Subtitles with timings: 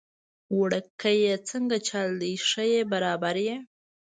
[0.59, 3.55] وړکیه څنګه چل دی، ښه يي برابر يي؟